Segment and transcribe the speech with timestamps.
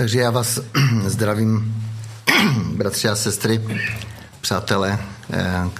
[0.00, 0.60] Takže já vás
[1.06, 1.74] zdravím,
[2.76, 3.60] bratři a sestry,
[4.40, 4.98] přátelé,
[5.32, 5.70] eh,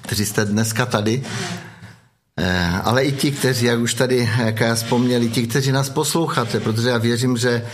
[0.00, 1.22] kteří jste dneska tady,
[2.36, 6.88] eh, ale i ti, kteří, jak už tady Kaja vzpomněli, ti, kteří nás posloucháte, protože
[6.88, 7.66] já věřím, že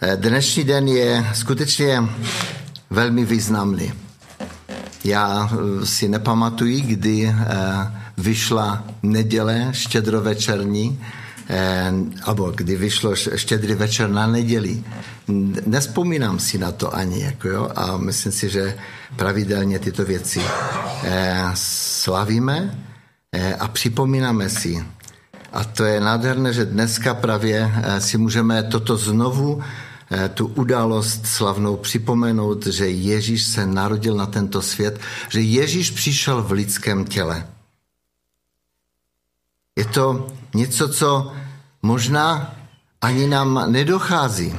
[0.00, 2.02] eh, dnešní den je skutečně
[2.90, 3.92] velmi významný.
[5.04, 5.50] Já
[5.84, 7.34] si nepamatuji, kdy
[8.16, 11.23] vyšla neděle štědrovečerní, Eh,
[12.22, 14.84] alebo kdy vyšlo štědrý večer na neděli.
[15.66, 18.78] Nespomínám si na to ani, jako jo, a myslím si, že
[19.16, 20.40] pravidelně tyto věci
[21.04, 22.78] eh, slavíme
[23.32, 24.84] eh, a připomínáme si.
[25.52, 29.62] A to je nádherné, že dneska právě si můžeme toto znovu
[30.34, 36.52] tu událost slavnou připomenout, že Ježíš se narodil na tento svět, že Ježíš přišel v
[36.52, 37.46] lidském těle.
[39.78, 41.32] Je to něco, co
[41.84, 42.54] možná
[43.00, 44.56] ani nám nedochází.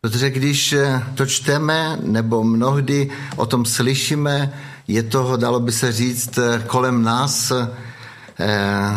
[0.00, 0.74] Protože když
[1.14, 4.52] to čteme, nebo mnohdy o tom slyšíme,
[4.88, 7.68] je toho, dalo by se říct, kolem nás eh,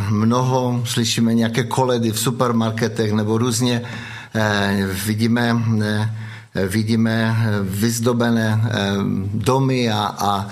[0.09, 3.81] mnoho, slyšíme nějaké koledy v supermarketech, nebo různě
[4.35, 8.61] eh, vidíme, eh, vidíme vyzdobené
[9.33, 10.47] domy a, a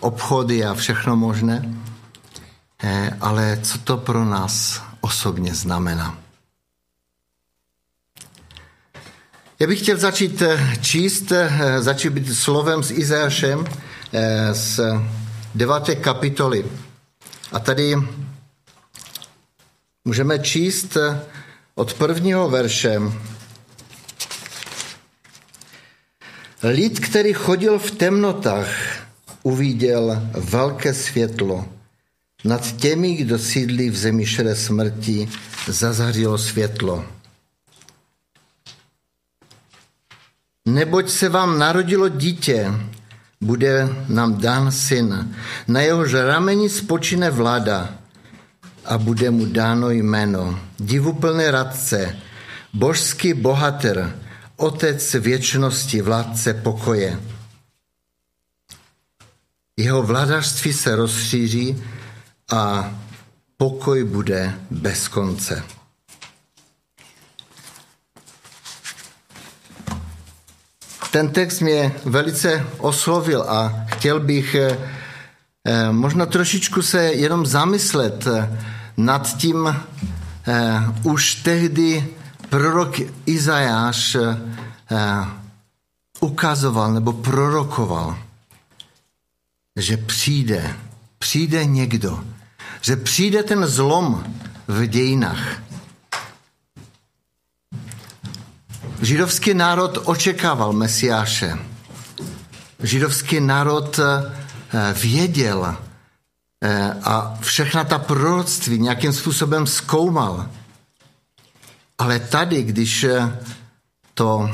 [0.00, 1.64] obchody a všechno možné.
[2.82, 6.18] Eh, ale co to pro nás osobně znamená?
[9.58, 13.64] Já bych chtěl začít eh, číst, eh, začít být slovem s Izajašem
[14.52, 14.80] z
[15.54, 16.66] deváté kapitoly.
[17.52, 17.94] A tady
[20.04, 20.96] můžeme číst
[21.74, 23.00] od prvního verše.
[26.62, 28.68] Lid, který chodil v temnotách,
[29.42, 31.68] uviděl velké světlo.
[32.44, 35.28] Nad těmi, kdo sídlí v zemi šedé smrti,
[35.68, 37.04] zazařilo světlo.
[40.66, 42.72] Neboť se vám narodilo dítě,
[43.40, 45.34] bude nám dán syn.
[45.68, 47.98] Na jehož rameni spočine vláda
[48.84, 50.60] a bude mu dáno jméno.
[50.80, 52.16] Divuplný radce,
[52.72, 54.18] božský bohater,
[54.56, 57.20] otec věčnosti, vládce pokoje.
[59.76, 61.82] Jeho vládařství se rozšíří
[62.52, 62.90] a
[63.56, 65.64] pokoj bude bez konce.
[71.12, 74.78] Ten text mě velice oslovil a chtěl bych eh,
[75.64, 78.60] eh, možná trošičku se jenom zamyslet eh,
[78.96, 79.76] nad tím,
[81.02, 82.08] už tehdy
[82.48, 82.96] prorok
[83.26, 84.16] Izajáš
[86.20, 88.18] ukazoval nebo prorokoval,
[89.76, 90.76] že přijde,
[91.18, 92.24] přijde někdo,
[92.82, 94.24] že přijde ten zlom
[94.68, 95.62] v dějinách.
[99.02, 101.58] Židovský národ očekával Mesiáše.
[102.82, 105.76] Židovský národ eh, věděl
[106.64, 110.50] eh, a všechna ta proroctví nějakým způsobem zkoumal.
[111.98, 113.38] Ale tady, když eh,
[114.14, 114.50] to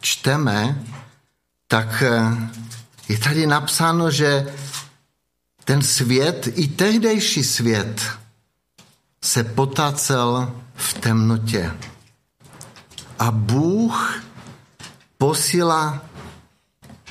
[0.00, 0.82] čteme,
[1.68, 2.02] tak
[3.08, 4.46] je tady napsáno, že
[5.66, 8.02] ten svět, i tehdejší svět,
[9.24, 11.74] se potácel v temnotě.
[13.18, 14.22] A Bůh
[15.18, 16.04] posílá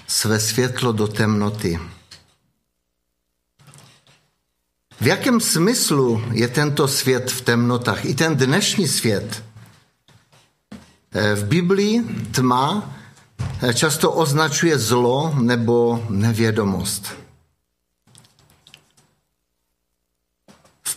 [0.07, 1.79] své světlo do temnoty.
[5.01, 8.05] V jakém smyslu je tento svět v temnotách?
[8.05, 9.43] I ten dnešní svět.
[11.35, 12.95] V Biblii tma
[13.73, 17.24] často označuje zlo nebo nevědomost.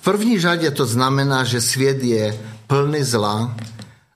[0.08, 3.56] První řadě to znamená, že svět je plný zla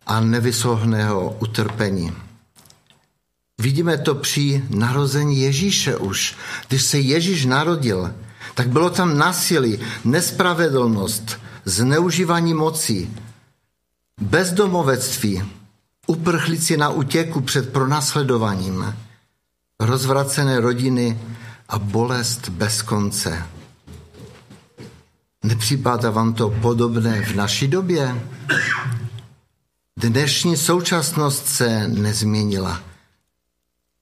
[0.06, 2.12] a nevyslohného utrpení.
[3.60, 6.36] Vidíme to při narození Ježíše už.
[6.68, 8.14] Když se Ježíš narodil,
[8.54, 13.10] tak bylo tam násilí, nespravedlnost, zneužívání moci,
[14.20, 15.44] bezdomovectví,
[16.06, 18.96] uprchlíci na útěku před pronásledováním,
[19.80, 21.20] rozvracené rodiny
[21.68, 23.61] a bolest bez konce.
[25.42, 28.22] Nepřipadá vám to podobné v naší době?
[29.98, 32.80] Dnešní současnost se nezměnila,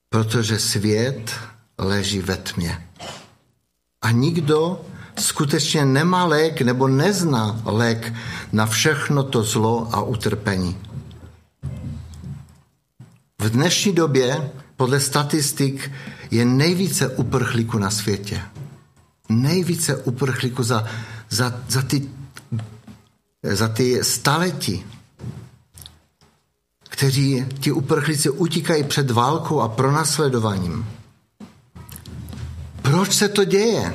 [0.09, 1.31] protože svět
[1.77, 2.87] leží ve tmě.
[4.01, 4.81] A nikdo
[5.19, 8.13] skutečně nemá lék nebo nezná lék
[8.51, 10.77] na všechno to zlo a utrpení.
[13.41, 15.91] V dnešní době podle statistik
[16.31, 18.41] je nejvíce uprchlíků na světě.
[19.29, 20.87] Nejvíce uprchlíků za
[21.31, 22.09] za, za, ty,
[23.43, 24.85] za ty staletí,
[26.89, 30.85] kteří ti uprchlíci utíkají před válkou a pronásledováním.
[32.81, 33.93] Proč se to děje?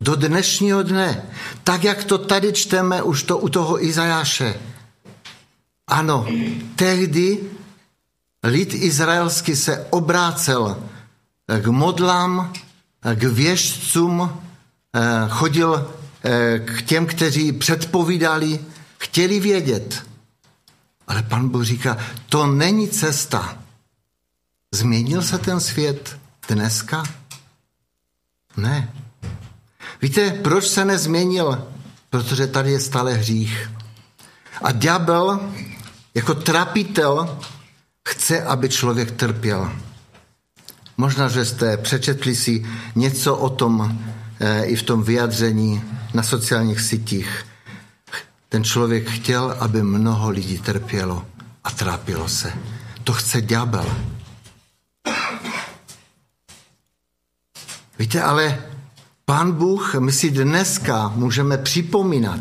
[0.00, 1.22] Do dnešního dne,
[1.64, 4.54] tak jak to tady čteme už to u toho Izajáše.
[5.86, 6.26] Ano,
[6.76, 7.40] tehdy
[8.44, 10.76] lid izraelský se obrácel
[11.60, 12.52] k modlám,
[13.14, 14.30] k věžcům,
[14.94, 15.94] eh, chodil
[16.64, 18.60] k těm, kteří předpovídali,
[18.98, 20.02] chtěli vědět.
[21.06, 21.98] Ale pan Bůh říká,
[22.28, 23.58] to není cesta.
[24.74, 26.18] Změnil se ten svět
[26.48, 27.04] dneska?
[28.56, 28.92] Ne.
[30.02, 31.68] Víte, proč se nezměnil?
[32.10, 33.70] Protože tady je stále hřích.
[34.62, 35.40] A ďábel
[36.14, 37.38] jako trapitel
[38.08, 39.72] chce, aby člověk trpěl.
[40.96, 44.04] Možná, že jste přečetli si něco o tom
[44.64, 45.82] i v tom vyjadření
[46.14, 47.46] na sociálních sítích.
[48.48, 51.26] Ten člověk chtěl, aby mnoho lidí trpělo
[51.64, 52.52] a trápilo se.
[53.04, 53.96] To chce ďábel.
[57.98, 58.58] Víte, ale
[59.24, 62.40] Pán Bůh, my si dneska můžeme připomínat,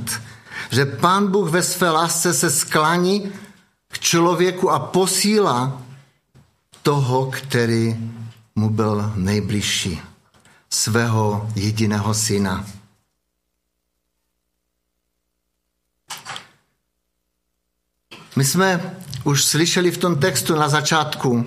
[0.72, 3.32] že Pán Bůh ve své lásce se sklání
[3.88, 5.82] k člověku a posílá
[6.82, 8.12] toho, který
[8.56, 10.02] mu byl nejbližší,
[10.74, 12.66] svého jediného syna.
[18.36, 21.46] My jsme už slyšeli v tom textu na začátku,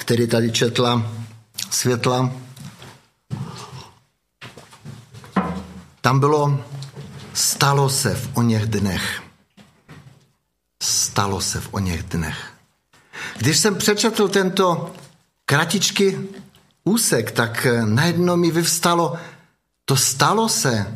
[0.00, 1.12] který tady četla
[1.70, 2.32] světla,
[6.00, 6.64] tam bylo
[7.34, 9.22] stalo se v o něch dnech.
[10.82, 12.52] Stalo se v o něch dnech.
[13.36, 14.94] Když jsem přečetl tento
[15.44, 16.28] kratičky
[16.88, 19.16] úsek, tak najednou mi vyvstalo,
[19.84, 20.86] to stalo se,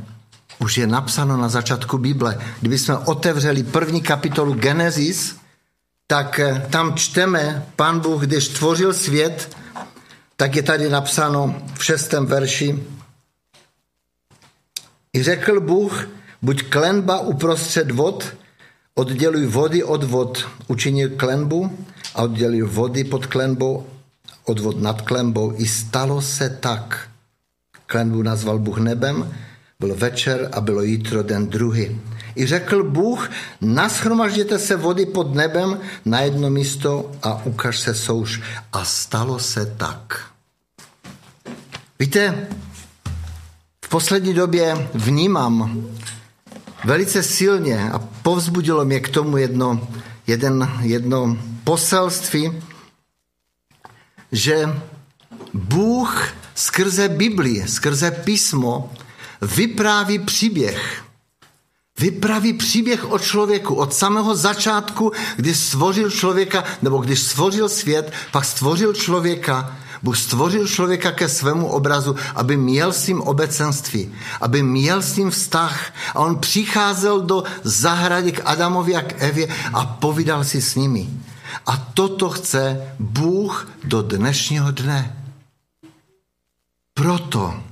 [0.59, 2.39] už je napsáno na začátku Bible.
[2.61, 5.37] Kdyby jsme otevřeli první kapitolu Genesis,
[6.07, 6.41] tak
[6.71, 9.57] tam čteme, pán Bůh, když tvořil svět,
[10.37, 12.83] tak je tady napsáno v šestém verši.
[15.15, 16.09] I řekl Bůh,
[16.43, 18.35] buď klenba uprostřed vod,
[18.95, 20.49] odděluj vody od vod.
[20.69, 21.79] Učinil klenbu
[22.15, 23.87] a oddělil vody pod klenbou
[24.45, 25.55] od vod nad klenbou.
[25.57, 27.09] I stalo se tak.
[27.87, 29.33] Klenbu nazval Bůh nebem,
[29.81, 32.01] byl večer a bylo jítro den druhý.
[32.37, 33.31] I řekl Bůh,
[33.61, 38.43] naschromažděte se vody pod nebem na jedno místo a ukaž se souš.
[38.73, 40.21] A stalo se tak.
[41.99, 42.47] Víte,
[43.85, 45.87] v poslední době vnímám
[46.85, 49.89] velice silně a povzbudilo mě k tomu jedno,
[50.27, 52.63] jeden, jedno poselství,
[54.33, 54.81] že
[55.55, 58.93] Bůh skrze Biblii, skrze písmo
[59.43, 61.03] vypráví příběh.
[61.99, 68.45] Vypráví příběh o člověku od samého začátku, když stvořil člověka, nebo když stvořil svět, pak
[68.45, 69.77] stvořil člověka.
[70.03, 75.31] Bůh stvořil člověka ke svému obrazu, aby měl s ním obecenství, aby měl s ním
[75.31, 75.93] vztah.
[76.15, 81.09] A on přicházel do zahrady k Adamovi a k Evě a povídal si s nimi.
[81.67, 85.25] A toto chce Bůh do dnešního dne.
[86.95, 87.65] Proto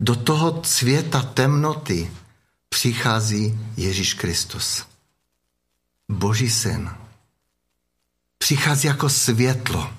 [0.00, 2.10] do toho světa temnoty
[2.68, 4.84] přichází Ježíš Kristus.
[6.08, 6.90] Boží syn.
[8.38, 9.90] Přichází jako světlo.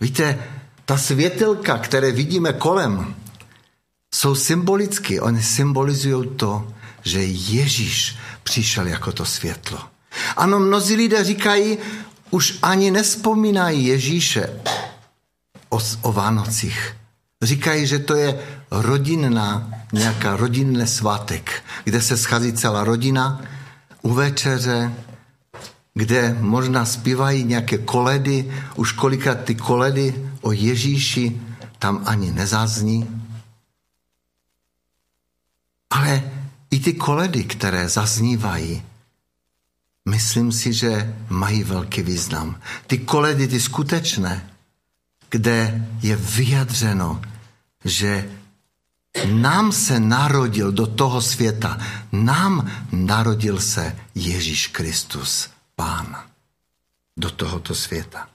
[0.00, 0.48] Víte,
[0.84, 3.16] ta světelka, které vidíme kolem,
[4.14, 5.20] jsou symbolicky.
[5.20, 6.72] Oni symbolizují to,
[7.02, 9.88] že Ježíš přišel jako to světlo.
[10.36, 11.78] Ano, mnozí lidé říkají,
[12.30, 14.60] už ani nespomínají Ježíše
[15.68, 16.96] o, o Vánocích.
[17.42, 23.40] Říkají, že to je rodinná, nějaká rodinný svátek, kde se schází celá rodina
[24.02, 24.92] u večeře,
[25.94, 31.40] kde možná zpívají nějaké koledy, už kolikrát ty koledy o Ježíši
[31.78, 33.22] tam ani nezazní.
[35.90, 36.22] Ale
[36.70, 38.82] i ty koledy, které zaznívají,
[40.08, 42.60] myslím si, že mají velký význam.
[42.86, 44.50] Ty koledy, ty skutečné,
[45.30, 47.22] kde je vyjadřeno,
[47.84, 48.30] že
[49.24, 51.78] nám se narodil do toho světa,
[52.12, 56.24] nám narodil se Ježíš Kristus, Pán,
[57.16, 58.28] do tohoto světa.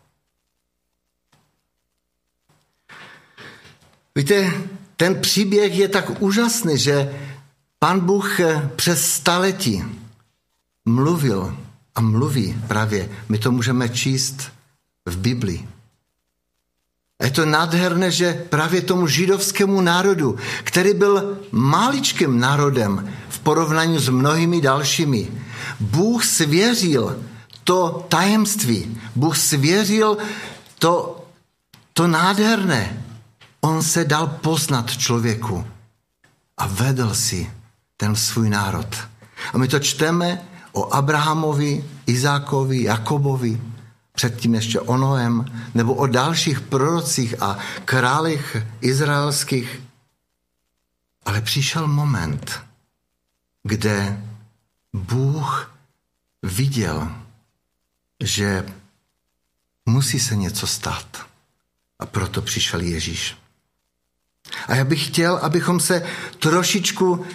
[4.16, 4.54] Víte,
[4.98, 7.20] ten příběh je tak úžasný, že
[7.80, 8.40] Pán Bůh
[8.76, 9.84] přes staletí
[10.86, 11.58] mluvil
[11.96, 13.10] a mluví právě.
[13.30, 14.52] My to můžeme číst
[15.06, 15.68] v Biblii.
[17.22, 24.00] A je to nádherné, že právě tomu židovskému národu, který byl maličkým národem v porovnání
[24.00, 25.32] s mnohými dalšími.
[25.80, 27.24] Bůh svěřil
[27.64, 28.98] to tajemství.
[29.16, 30.18] Bůh svěřil
[30.80, 31.24] to,
[31.94, 33.06] to nádherné.
[33.62, 35.68] On se dal poznat člověku
[36.58, 37.52] a vedl si
[37.98, 38.88] ten svůj národ.
[39.54, 40.42] A my to čteme
[40.74, 43.62] o Abrahamovi, Izákovi, Jakobovi,
[44.14, 49.82] předtím ještě o Noem, nebo o dalších prorocích a králech izraelských.
[51.26, 52.60] Ale přišel moment,
[53.64, 54.24] kde
[54.94, 55.72] Bůh
[56.44, 57.12] viděl,
[58.24, 58.66] že
[59.86, 61.26] musí se něco stát.
[62.00, 63.38] A proto přišel Ježíš.
[64.68, 66.04] A já bych chtěl, abychom se
[66.40, 67.26] trošičku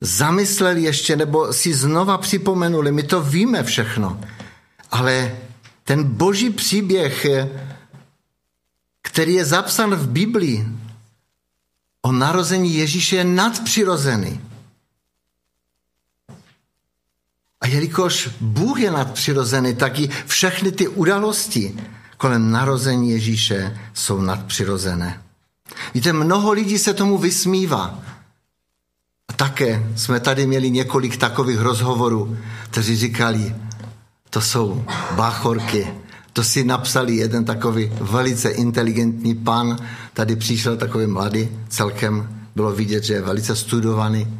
[0.00, 4.20] zamysleli ještě, nebo si znova připomenuli, my to víme všechno,
[4.90, 5.36] ale
[5.84, 7.26] ten boží příběh,
[9.02, 10.66] který je zapsan v Biblii,
[12.02, 14.40] o narození Ježíše je nadpřirozený.
[17.60, 21.76] A jelikož Bůh je nadpřirozený, tak i všechny ty události
[22.16, 25.22] kolem narození Ježíše jsou nadpřirozené.
[25.94, 28.02] Víte, mnoho lidí se tomu vysmívá.
[29.40, 32.36] Také jsme tady měli několik takových rozhovorů,
[32.70, 33.54] kteří říkali,
[34.30, 34.84] to jsou
[35.16, 35.86] báchorky,
[36.32, 39.78] to si napsali jeden takový velice inteligentní pan,
[40.12, 44.38] tady přišel takový mladý, celkem bylo vidět, že je velice studovaný,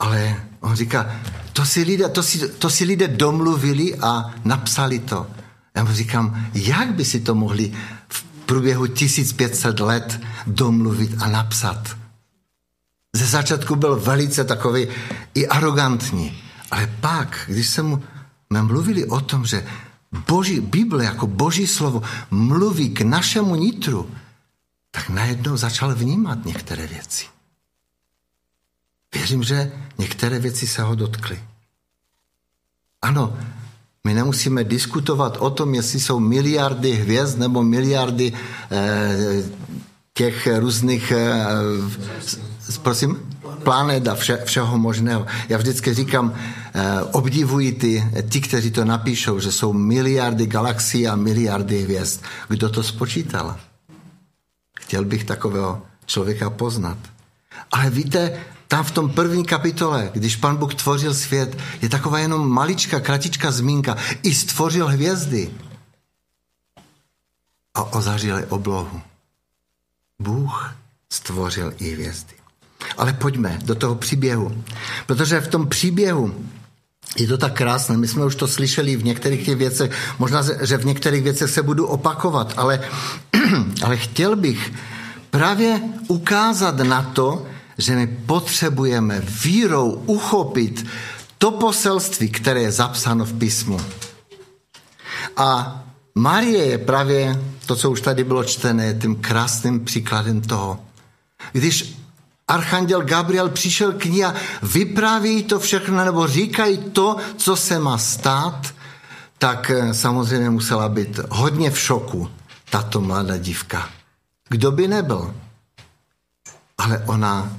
[0.00, 1.10] ale on říká,
[1.52, 5.26] to si lidé, to si, to si lidé domluvili a napsali to.
[5.74, 7.72] Já mu říkám, jak by si to mohli
[8.08, 12.07] v průběhu 1500 let domluvit a napsat?
[13.18, 14.88] Ze začátku byl velice takový
[15.34, 18.02] i arrogantní, ale pak, když se mu
[18.50, 19.66] mluvili o tom, že
[20.28, 24.10] Boží, Bible jako Boží slovo mluví k našemu nitru,
[24.90, 27.26] tak najednou začal vnímat některé věci.
[29.14, 31.42] Věřím, že některé věci se ho dotkly.
[33.02, 33.38] Ano,
[34.04, 38.32] my nemusíme diskutovat o tom, jestli jsou miliardy hvězd nebo miliardy
[38.70, 39.42] eh,
[40.14, 41.46] těch různých, eh,
[42.82, 43.16] prosím,
[43.62, 45.26] planet a vše, všeho možného.
[45.48, 46.34] Já vždycky říkám,
[46.74, 52.20] eh, obdivuji ty, ty, kteří to napíšou, že jsou miliardy galaxií a miliardy hvězd.
[52.48, 53.56] Kdo to spočítal?
[54.80, 56.98] Chtěl bych takového člověka poznat.
[57.72, 62.48] Ale víte, tam v tom první kapitole, když pan Bůh tvořil svět, je taková jenom
[62.50, 63.96] malička, kratička zmínka.
[64.22, 65.50] I stvořil hvězdy.
[67.74, 69.00] A ozařil oblohu.
[70.18, 70.74] Bůh
[71.12, 72.37] stvořil i hvězdy.
[72.96, 74.64] Ale pojďme do toho příběhu.
[75.06, 76.34] Protože v tom příběhu
[77.16, 77.96] je to tak krásné.
[77.96, 79.90] My jsme už to slyšeli v některých těch věcech.
[80.18, 82.80] Možná, že v některých věcech se budu opakovat, ale,
[83.82, 84.72] ale chtěl bych
[85.30, 87.46] právě ukázat na to,
[87.78, 90.86] že my potřebujeme vírou uchopit
[91.38, 93.80] to poselství, které je zapsáno v písmu.
[95.36, 95.80] A
[96.14, 100.80] Marie je právě to, co už tady bylo čtené, tím krásným příkladem toho.
[101.52, 101.97] Když
[102.48, 107.98] Archanděl Gabriel přišel k ní a vypráví to všechno, nebo říkají to, co se má
[107.98, 108.74] stát,
[109.38, 112.30] tak eh, samozřejmě musela být hodně v šoku
[112.70, 113.88] tato mladá dívka.
[114.48, 115.34] Kdo by nebyl?
[116.78, 117.52] Ale ona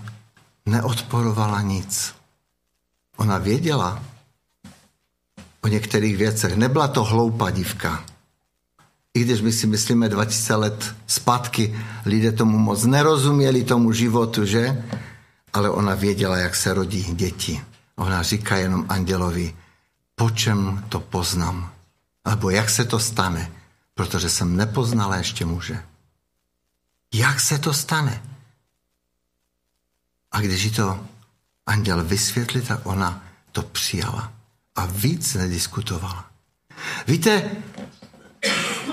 [0.65, 2.15] neodporovala nic.
[3.17, 4.03] Ona věděla
[5.61, 6.55] o některých věcech.
[6.55, 8.03] Nebyla to hloupá dívka.
[9.13, 14.85] I když my si myslíme 20 let zpátky, lidé tomu moc nerozuměli tomu životu, že?
[15.53, 17.61] Ale ona věděla, jak se rodí děti.
[17.95, 19.55] Ona říká jenom andělovi,
[20.15, 21.71] po čem to poznám?
[22.25, 23.51] Alebo jak se to stane?
[23.93, 25.83] Protože jsem nepoznala ještě muže.
[27.13, 28.23] Jak se to stane?
[30.31, 31.05] A když jí to
[31.65, 34.33] anděl vysvětlil, tak ona to přijala
[34.75, 36.25] a víc nediskutovala.
[37.07, 37.51] Víte,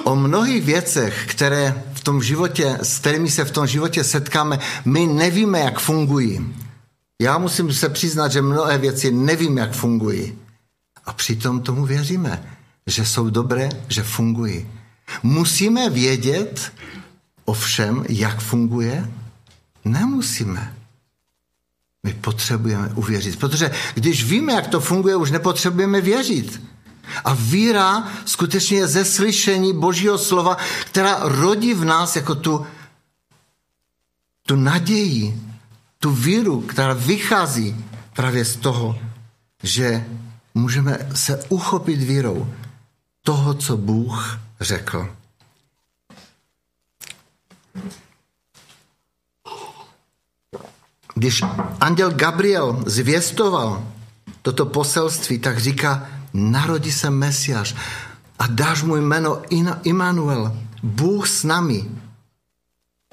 [0.04, 5.06] o mnohých věcech, které v tom životě, s kterými se v tom životě setkáme, my
[5.06, 6.54] nevíme, jak fungují.
[7.22, 10.38] Já musím se přiznat, že mnohé věci nevím, jak fungují.
[11.04, 14.66] A přitom tomu věříme, že jsou dobré, že fungují.
[15.22, 16.72] Musíme vědět
[17.44, 19.10] o všem, jak funguje?
[19.84, 20.76] Nemusíme.
[22.06, 26.60] My potřebujeme uvěřit, protože když víme, jak to funguje, už nepotřebujeme věřit.
[27.24, 32.66] A víra skutečně je ze slyšení Božího slova, která rodí v nás jako tu,
[34.46, 35.40] tu naději,
[35.98, 38.98] tu víru, která vychází právě z toho,
[39.62, 40.04] že
[40.54, 42.52] můžeme se uchopit vírou
[43.22, 45.16] toho, co Bůh řekl.
[51.16, 51.42] když
[51.80, 53.84] anděl Gabriel zvěstoval
[54.42, 57.74] toto poselství, tak říká, narodí se Mesiáš
[58.38, 59.42] a dáš mu jméno
[59.82, 61.84] Immanuel, Bůh s námi.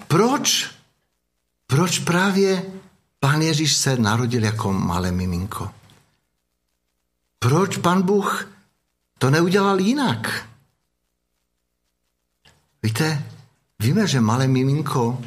[0.07, 0.71] Proč?
[1.67, 2.63] Proč právě
[3.19, 5.71] Pán Ježíš se narodil jako malé miminko?
[7.39, 8.47] Proč Pan Bůh
[9.17, 10.45] to neudělal jinak?
[12.83, 13.25] Víte,
[13.79, 15.21] víme, že malé miminko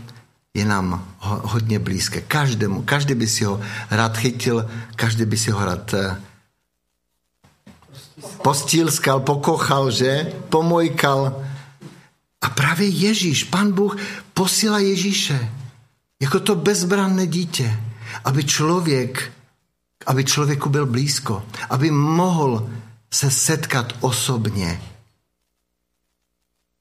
[0.55, 2.21] je nám hodně blízké.
[2.21, 3.61] Každému, každý by si ho
[3.91, 6.17] rád chytil, každý by si ho rád eh,
[8.43, 10.33] postílskal, pokochal, že?
[10.49, 11.45] Pomojkal.
[12.41, 13.97] A právě Ježíš, pan Bůh
[14.35, 15.51] posílá Ježíše
[16.21, 17.81] jako to bezbranné dítě,
[18.25, 19.33] aby člověk,
[20.07, 22.71] aby člověku byl blízko, aby mohl
[23.11, 24.83] se setkat osobně.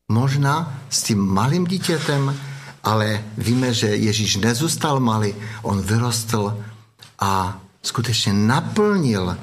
[0.07, 2.39] Možná s tím malým dítětem,
[2.83, 6.63] ale víme, že Ježíš nezůstal malý, on vyrostl
[7.19, 9.37] a skutečně naplnil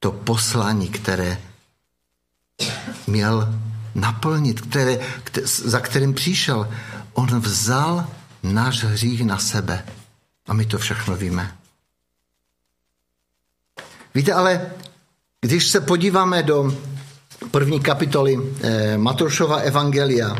[0.00, 1.38] to poslání, které
[3.06, 3.54] měl
[3.94, 4.98] naplnit, které,
[5.44, 6.68] za kterým přišel.
[7.12, 8.06] On vzal
[8.42, 9.84] náš hřích na sebe.
[10.48, 11.56] A my to všechno víme.
[14.14, 14.70] Víte, ale
[15.40, 16.76] když se podíváme do
[17.50, 20.36] první kapitoly eh, Matoušova Evangelia,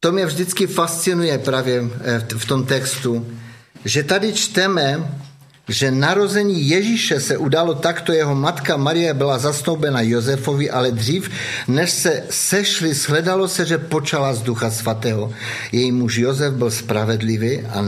[0.00, 3.38] to mě vždycky fascinuje právě eh, v tom textu,
[3.84, 5.18] že tady čteme,
[5.68, 11.30] že narození Ježíše se udalo takto, jeho matka Marie byla zasnoubena Josefovi, ale dřív,
[11.68, 15.32] než se sešli, shledalo se, že počala z ducha svatého.
[15.72, 17.84] Její muž Josef byl spravedlivý a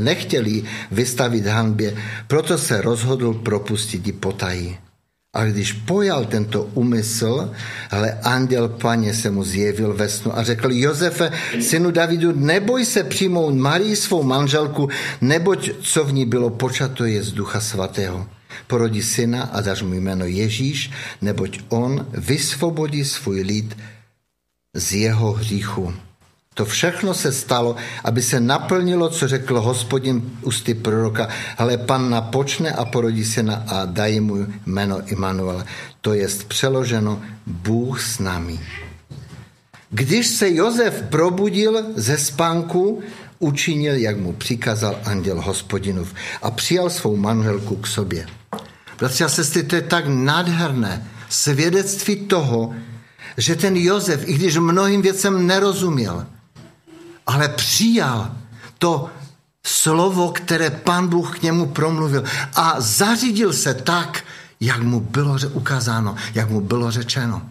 [0.00, 1.94] nechtěli vystavit hanbě,
[2.26, 4.83] proto se rozhodl propustit ji potají.
[5.34, 7.50] A když pojal tento úmysl,
[7.90, 13.04] ale anděl paně se mu zjevil ve snu a řekl, Josefe, synu Davidu, neboj se
[13.04, 14.88] přijmout Marii svou manželku,
[15.20, 18.26] neboť co v ní bylo počato je z ducha svatého.
[18.66, 20.90] Porodí syna a daž mu jméno Ježíš,
[21.22, 23.76] neboť on vysvobodí svůj lid
[24.76, 25.94] z jeho hříchu.
[26.54, 32.72] To všechno se stalo, aby se naplnilo, co řekl hospodin ústy proroka, ale panna počne
[32.72, 35.64] a porodí syna a dají mu jméno Immanuel.
[36.00, 38.60] To je přeloženo Bůh s námi.
[39.90, 43.02] Když se Josef probudil ze spánku,
[43.38, 48.26] učinil, jak mu přikázal anděl hospodinův a přijal svou manželku k sobě.
[48.98, 52.74] Bratři a sestry, to je tak nádherné svědectví toho,
[53.36, 56.26] že ten Josef, i když mnohým věcem nerozuměl,
[57.26, 58.34] ale přijal
[58.78, 59.10] to
[59.66, 64.24] slovo, které pan Bůh k němu promluvil a zařídil se tak,
[64.60, 67.42] jak mu bylo ukázáno, jak mu bylo řečeno.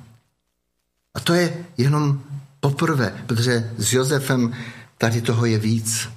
[1.13, 2.21] A to je jenom
[2.59, 4.53] poprvé, protože s Josefem
[4.97, 6.09] tady toho je víc.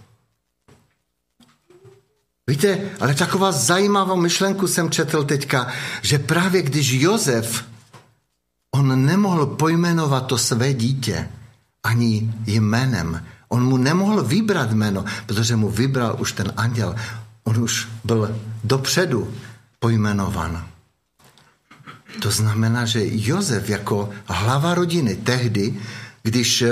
[2.46, 5.66] Víte, ale taková zajímavá myšlenku jsem četl teďka,
[6.02, 7.64] že právě když Josef,
[8.70, 11.28] on nemohl pojmenovat to své dítě
[11.82, 16.94] ani jménem, On mu nemohl vybrat jméno, protože mu vybral už ten anděl.
[17.44, 19.34] On už byl dopředu
[19.78, 20.66] pojmenovan.
[22.22, 25.74] To znamená, že Josef jako hlava rodiny tehdy,
[26.22, 26.64] když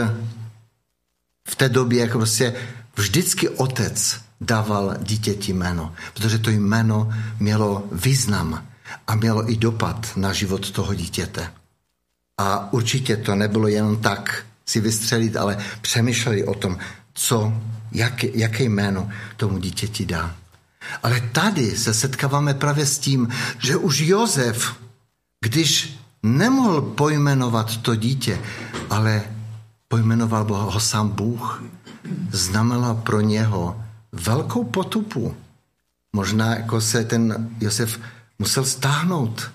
[1.48, 2.54] v té době jako prostě
[2.96, 8.66] vždycky otec dával dítěti jméno, protože to jméno mělo význam
[9.06, 11.52] a mělo i dopad na život toho dítěte.
[12.40, 16.78] A určitě to nebylo jen tak, si vystřelit, ale přemýšleli o tom,
[17.14, 17.52] co,
[17.92, 20.34] jak, jaké jméno tomu dítěti dá.
[21.02, 24.76] Ale tady se setkáváme právě s tím, že už Josef,
[25.44, 28.40] když nemohl pojmenovat to dítě,
[28.90, 29.22] ale
[29.88, 31.62] pojmenoval ho sám Bůh,
[32.32, 35.36] znamenalo pro něho velkou potupu.
[36.12, 38.00] Možná jako se ten Josef
[38.38, 39.50] musel stáhnout.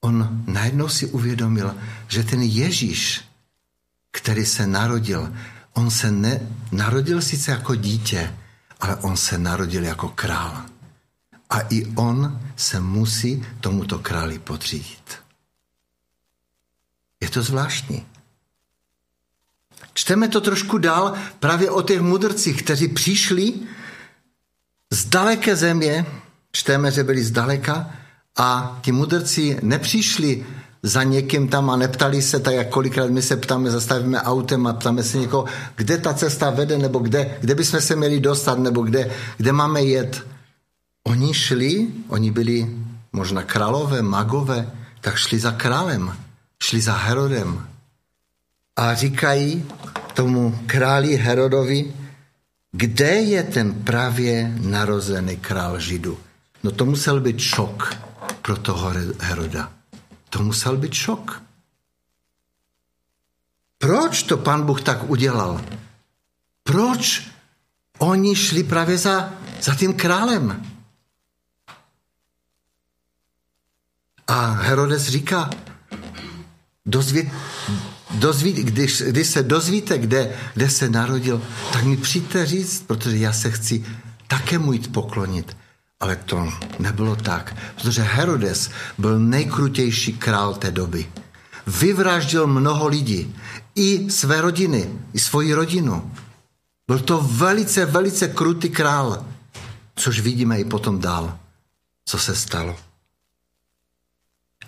[0.00, 1.74] On najednou si uvědomil,
[2.08, 3.24] že ten Ježíš,
[4.10, 5.34] který se narodil,
[5.72, 6.40] on se ne,
[6.72, 8.36] narodil sice jako dítě,
[8.80, 10.62] ale on se narodil jako král.
[11.50, 15.18] A i on se musí tomuto králi podřídit.
[17.20, 18.06] Je to zvláštní.
[19.94, 23.52] Čteme to trošku dál právě o těch mudrcích, kteří přišli
[24.90, 26.06] z daleké země,
[26.52, 27.90] čteme, že byli zdaleka,
[28.36, 30.46] a ti mudrci nepřišli
[30.82, 34.72] za někým tam a neptali se, tak jak kolikrát my se ptáme, zastavíme autem a
[34.72, 35.44] ptáme se někoho,
[35.76, 39.82] kde ta cesta vede, nebo kde, kde bychom se měli dostat, nebo kde, kde máme
[39.82, 40.26] jet.
[41.04, 42.76] Oni šli, oni byli
[43.12, 46.16] možná králové, magové, tak šli za králem,
[46.62, 47.66] šli za Herodem.
[48.76, 49.64] A říkají
[50.14, 51.94] tomu králi Herodovi,
[52.72, 56.18] kde je ten právě narozený král Židu?
[56.62, 57.96] No to musel být šok
[58.42, 59.79] pro toho Heroda.
[60.30, 61.42] To musel být šok.
[63.78, 65.64] Proč to pan Bůh tak udělal?
[66.62, 67.28] Proč
[67.98, 70.66] oni šli právě za, za tím králem?
[74.26, 75.50] A Herodes říká,
[76.86, 77.30] dozví,
[78.10, 83.32] dozví, když, když se dozvíte, kde, kde se narodil, tak mi přijďte říct, protože já
[83.32, 83.84] se chci
[84.26, 85.56] také mu jít poklonit.
[86.00, 91.12] Ale to nebylo tak, protože Herodes byl nejkrutější král té doby.
[91.66, 93.36] Vyvraždil mnoho lidí,
[93.74, 96.14] i své rodiny, i svoji rodinu.
[96.86, 99.26] Byl to velice, velice krutý král,
[99.94, 101.38] což vidíme i potom dál,
[102.04, 102.76] co se stalo.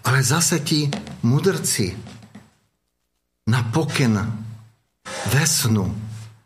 [0.05, 0.91] Ale zase ti
[1.23, 1.99] mudrci
[3.47, 4.45] na pokyn
[5.27, 6.03] ve snu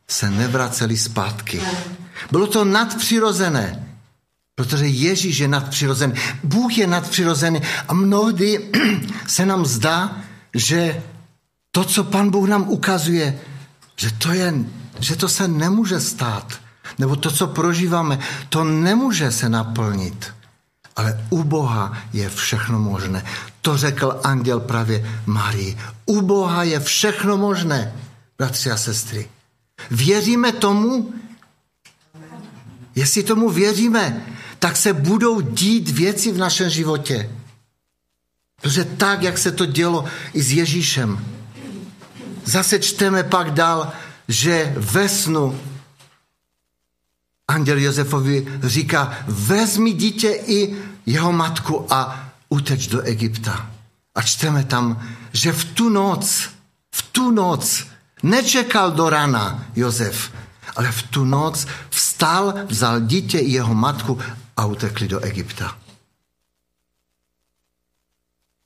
[0.09, 1.63] se nevraceli zpátky.
[2.31, 3.86] Bylo to nadpřirozené,
[4.57, 6.15] protože Ježíš je nadpřirozený.
[6.45, 8.73] Bůh je nadpřirozený a mnohdy
[9.27, 10.17] se nám zdá,
[10.55, 11.03] že
[11.71, 13.39] to, co pan Bůh nám ukazuje,
[13.97, 14.55] že to, je,
[15.01, 16.53] že to se nemůže stát,
[16.99, 20.33] nebo to, co prožíváme, to nemůže se naplnit.
[20.97, 23.25] Ale u Boha je všechno možné.
[23.61, 25.79] To řekl anděl právě Marii.
[26.07, 27.93] U Boha je všechno možné,
[28.39, 29.29] bratři a sestry.
[29.91, 31.13] Věříme tomu?
[32.95, 34.27] Jestli tomu věříme,
[34.59, 37.31] tak se budou dít věci v našem životě.
[38.61, 41.25] Protože tak, jak se to dělo i s Ježíšem.
[42.45, 43.93] Zase čteme pak dál,
[44.29, 45.61] že ve snu
[47.49, 53.71] Anděl Josefovi říká, vezmi dítě i jeho matku a uteč do Egypta.
[54.15, 56.49] A čteme tam, že v tu noc,
[56.95, 57.87] v tu noc
[58.23, 60.33] nečekal do rana Josef,
[60.77, 64.19] ale v tu noc vstal, vzal dítě i jeho matku
[64.57, 65.79] a utekli do Egypta.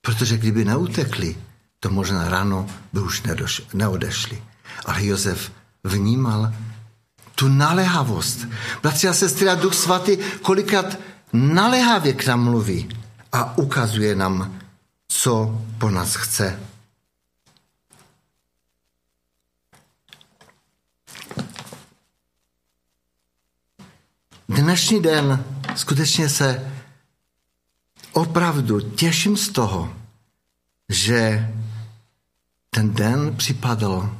[0.00, 1.36] Protože kdyby neutekli,
[1.80, 3.22] to možná ráno by už
[3.74, 4.42] neodešli.
[4.84, 5.52] Ale Josef
[5.84, 6.52] vnímal
[7.34, 8.46] tu naléhavost.
[8.82, 10.98] Bratři a sestry a Duch Svatý kolikrát
[11.32, 12.88] naléhavě k nám mluví
[13.32, 14.60] a ukazuje nám,
[15.08, 16.69] co po nás chce.
[24.50, 25.44] Dnešní den
[25.76, 26.72] skutečně se
[28.12, 29.94] opravdu těším z toho,
[30.88, 31.48] že
[32.70, 34.16] ten den připadl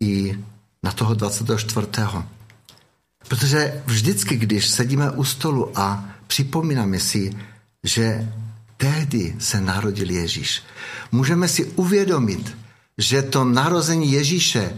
[0.00, 0.38] i
[0.82, 1.86] na toho 24.
[3.28, 7.36] Protože vždycky, když sedíme u stolu a připomínáme si,
[7.84, 8.32] že
[8.76, 10.62] tehdy se narodil Ježíš,
[11.12, 12.56] můžeme si uvědomit,
[12.98, 14.76] že to narození Ježíše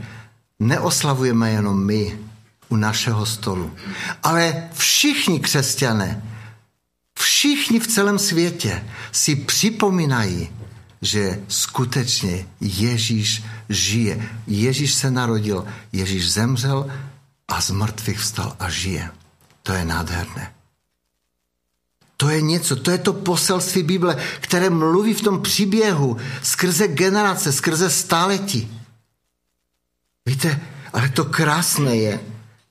[0.59, 2.19] neoslavujeme jenom my
[2.69, 3.75] u našeho stolu,
[4.23, 6.23] ale všichni křesťané,
[7.19, 10.49] všichni v celém světě si připomínají,
[11.03, 14.29] že skutečně Ježíš žije.
[14.47, 16.91] Ježíš se narodil, Ježíš zemřel
[17.49, 19.11] a z mrtvých vstal a žije.
[19.63, 20.53] To je nádherné.
[22.17, 27.53] To je něco, to je to poselství Bible, které mluví v tom příběhu skrze generace,
[27.53, 28.81] skrze stáletí.
[30.27, 30.61] Víte,
[30.93, 32.21] ale to krásné je,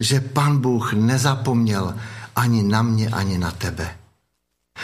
[0.06, 1.96] že pan Bůh nezapomněl
[2.36, 3.98] ani na mě, ani na tebe.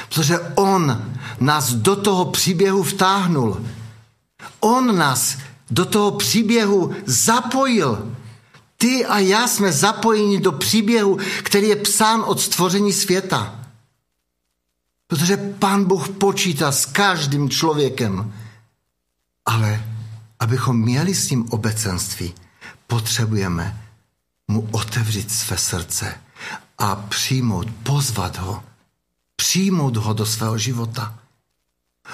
[0.10, 3.66] Protože on nás do toho příběhu vtáhnul.
[4.60, 5.38] On nás
[5.70, 8.12] do toho příběhu zapojil.
[8.78, 13.60] Ty a já jsme zapojeni do příběhu, který je psán od stvoření světa.
[15.08, 18.34] Protože Pán Bůh počítá s každým člověkem.
[19.46, 19.84] Ale
[20.40, 22.34] abychom měli s ním obecenství,
[22.88, 23.91] potřebujeme
[24.52, 26.22] mu otevřít své srdce
[26.78, 28.64] a přijmout, pozvat ho
[29.42, 31.20] přijmout ho do svého života.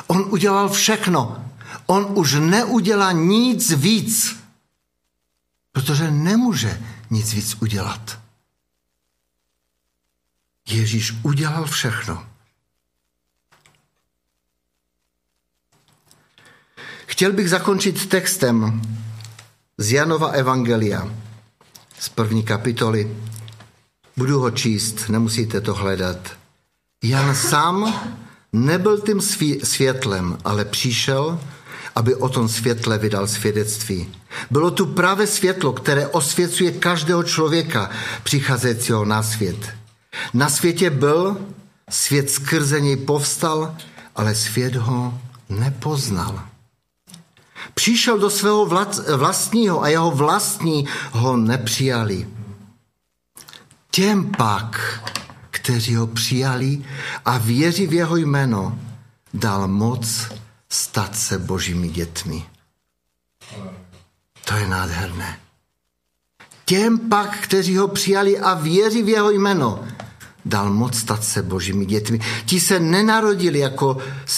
[0.08, 1.45] On udělal všechno.
[1.86, 4.39] On už neudělá nic víc,
[5.71, 8.19] protože nemůže nic víc udělat.
[10.67, 12.28] Ježíš udělal všechno.
[17.06, 18.82] Chtěl bych zakončit textem
[19.78, 21.27] z Janova Evangelia
[22.00, 23.18] z první kapitoly.
[24.18, 26.18] Budu ho číst, nemusíte to hledat.
[27.04, 27.94] Jan sám
[28.54, 29.22] nebyl tím
[29.64, 31.40] světlem, ale přišel,
[31.96, 34.14] aby o tom světle vydal svědectví.
[34.52, 37.90] Bylo tu právě světlo, které osvěcuje každého člověka
[38.24, 39.70] přicházejícího na svět.
[40.34, 41.38] Na světě byl,
[41.90, 43.76] svět skrze něj povstal,
[44.16, 46.44] ale svět ho nepoznal.
[47.78, 48.66] Přišel do svého
[49.16, 52.28] vlastního a jeho vlastní ho nepřijali.
[53.92, 55.00] Těm pak,
[55.50, 56.82] kteří ho přijali
[57.26, 58.80] a věří v jeho jméno,
[59.34, 60.30] dal moc
[60.70, 62.46] stát se božími dětmi.
[64.46, 65.40] To je nádherné.
[66.66, 69.88] Těm pak, kteří ho přijali a věří v jeho jméno,
[70.48, 72.20] dal moc stát se božími dětmi.
[72.46, 73.98] Ti se nenarodili jako,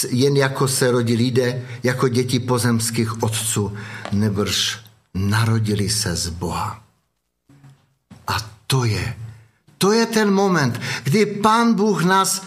[0.10, 3.74] jen jako se rodí lidé, jako děti pozemských otců,
[4.12, 4.80] nebrž
[5.14, 6.84] narodili se z Boha.
[8.28, 9.16] A to je,
[9.78, 12.44] to je ten moment, kdy Pán Bůh nás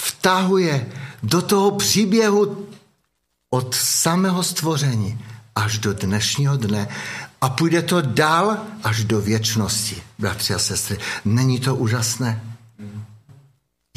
[0.00, 0.86] vtahuje
[1.22, 2.68] do toho příběhu
[3.50, 5.18] od samého stvoření
[5.54, 6.88] až do dnešního dne
[7.40, 10.98] a půjde to dál až do věčnosti, bratři a sestry.
[11.24, 12.55] Není to úžasné?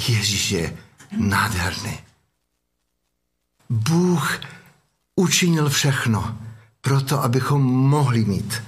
[0.08, 0.78] Ježíš je
[1.18, 2.00] nádherný.
[3.70, 4.40] Bůh
[5.16, 6.38] učinil všechno
[6.82, 8.64] proto, abychom mohli mít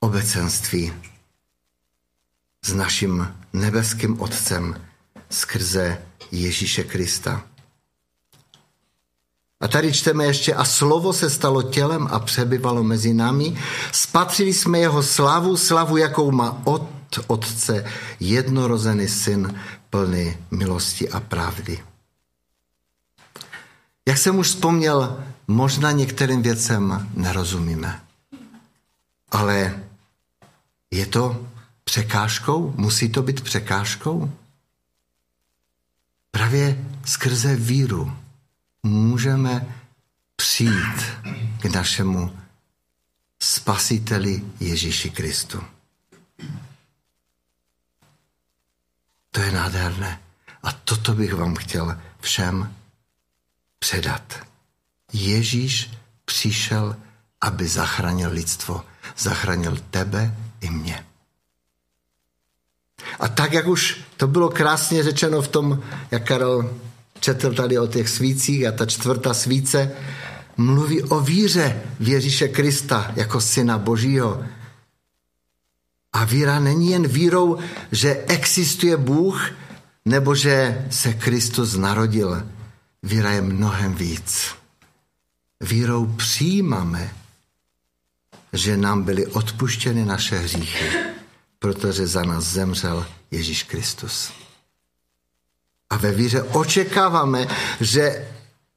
[0.00, 0.92] obecenství
[2.64, 4.86] s naším nebeským Otcem
[5.30, 7.42] skrze Ježíše Krista.
[9.60, 13.58] A tady čteme ještě, a slovo se stalo tělem a přebyvalo mezi námi.
[13.92, 17.84] Spatřili jsme jeho slavu, slavu, jakou má od Otce
[18.20, 21.84] jednorozený syn plný milosti a pravdy.
[24.08, 28.00] Jak jsem už vzpomněl, možná některým věcem nerozumíme.
[29.30, 29.82] Ale
[30.90, 31.48] je to
[31.84, 32.74] překážkou?
[32.76, 34.32] Musí to být překážkou?
[36.30, 38.16] Právě skrze víru
[38.82, 39.74] můžeme
[40.36, 41.02] přijít
[41.60, 42.36] k našemu
[43.42, 45.62] spasiteli Ježíši Kristu.
[49.30, 50.20] To je nádherné.
[50.62, 52.74] A toto bych vám chtěl všem
[53.78, 54.40] předat.
[55.12, 55.90] Ježíš
[56.24, 56.96] přišel,
[57.40, 58.84] aby zachránil lidstvo.
[59.18, 61.06] Zachránil tebe i mě.
[63.20, 66.78] A tak, jak už to bylo krásně řečeno v tom, jak Karel
[67.20, 69.92] četl tady o těch svících a ta čtvrtá svíce
[70.56, 74.44] mluví o víře v Ježíše Krista jako syna Božího.
[76.12, 77.58] A víra není jen vírou,
[77.92, 79.50] že existuje Bůh,
[80.04, 82.46] nebo že se Kristus narodil.
[83.02, 84.54] Víra je mnohem víc.
[85.60, 87.14] Vírou přijímáme,
[88.52, 90.90] že nám byly odpuštěny naše hříchy,
[91.58, 94.32] protože za nás zemřel Ježíš Kristus.
[95.90, 97.46] A ve víře očekáváme,
[97.80, 98.28] že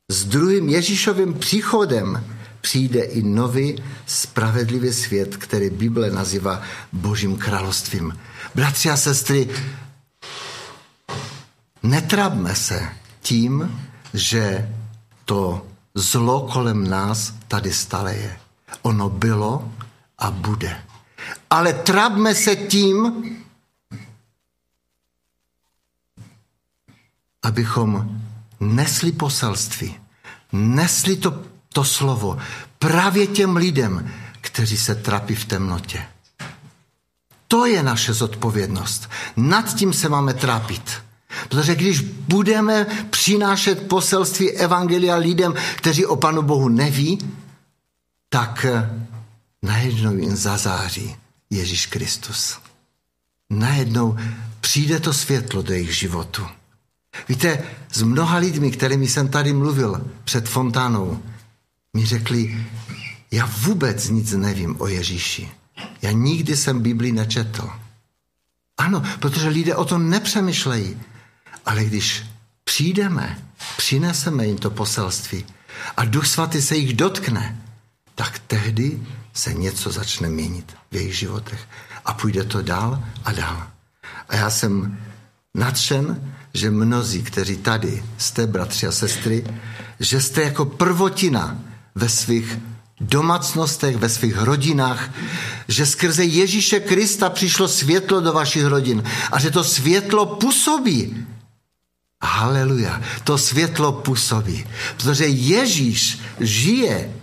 [0.10, 6.62] s druhým Ježíšovým příchodem přijde i nový spravedlivý svět, který Bible nazývá
[6.94, 8.20] Božím královstvím.
[8.56, 9.50] Bratři a sestry,
[11.84, 12.90] netrabme se
[13.22, 13.82] tím,
[14.14, 14.70] že
[15.26, 18.40] to zlo kolem nás tady stále je.
[18.82, 19.72] Ono bylo
[20.18, 20.82] a bude.
[21.50, 23.24] Ale trabme se tím,
[27.44, 28.22] abychom
[28.60, 30.00] nesli poselství,
[30.52, 32.38] nesli to, to slovo
[32.80, 36.06] právě těm lidem, kteří se trapí v temnotě.
[37.48, 39.10] To je naše zodpovědnost.
[39.38, 40.92] Nad tím se máme trápit.
[41.50, 47.20] Protože když budeme přinášet poselství Evangelia lidem, kteří o Panu Bohu neví,
[48.30, 48.90] tak eh,
[49.62, 51.16] najednou jim zazáří
[51.50, 52.58] Ježíš Kristus.
[53.50, 54.18] Najednou
[54.62, 56.48] přijde to světlo do jejich životu.
[57.30, 61.24] Víte, s mnoha lidmi, kterými jsem tady mluvil před fontánou,
[61.98, 62.66] mi řekli,
[63.32, 65.52] já vůbec nic nevím o Ježíši.
[66.02, 67.70] Já nikdy jsem Biblii nečetl.
[68.78, 70.98] Ano, protože lidé o tom nepřemýšlejí.
[71.66, 72.24] Ale když
[72.64, 75.46] přijdeme, přineseme jim to poselství
[75.98, 77.62] a Duch Svatý se jich dotkne,
[78.16, 79.02] tak tehdy
[79.34, 81.68] se něco začne měnit v jejich životech.
[82.06, 83.68] A půjde to dál a dál.
[84.30, 85.00] A já jsem
[85.56, 89.46] nadšen, že mnozí, kteří tady jste, bratři a sestry,
[90.00, 91.60] že jste jako prvotina
[91.96, 92.60] ve svých
[93.02, 95.10] domácnostech, ve svých rodinách,
[95.68, 101.28] že skrze Ježíše Krista přišlo světlo do vašich rodin a že to světlo působí.
[102.24, 103.02] Haleluja.
[103.24, 104.66] To světlo působí.
[104.98, 107.14] Protože Ježíš žije.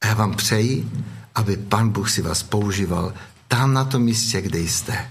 [0.00, 0.88] A já vám přeji,
[1.34, 3.14] aby Pan Bůh si vás používal
[3.48, 5.10] tam na tom místě, kde jste.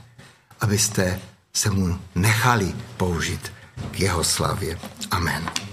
[0.61, 1.19] Abyste
[1.53, 3.51] se mu nechali použít
[3.91, 4.79] k jeho slavě.
[5.11, 5.72] Amen.